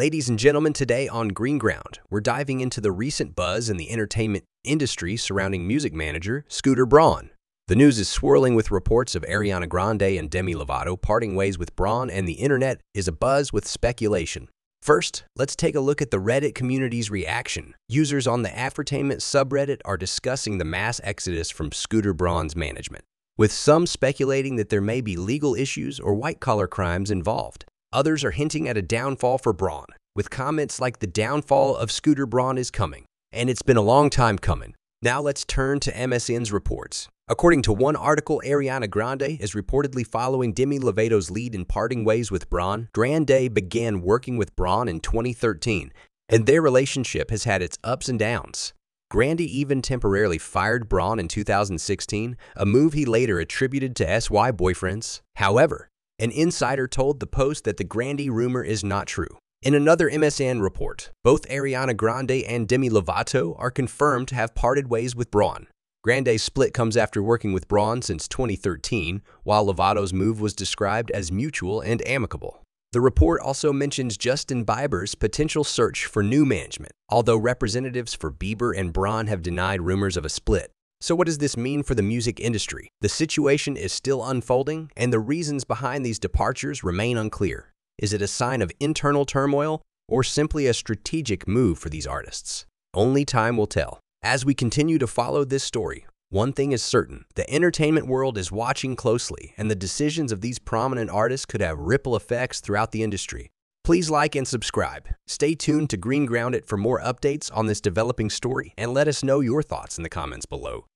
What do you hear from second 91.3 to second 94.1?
move for these artists? Only time will tell.